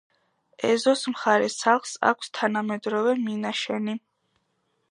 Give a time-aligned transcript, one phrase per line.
[0.69, 3.99] ეზოს მხარეს სახლს აქვს თანამედროვე მინაშენი.